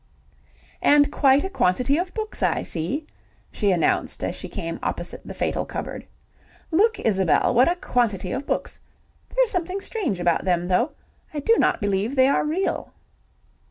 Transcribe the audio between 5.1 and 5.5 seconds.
the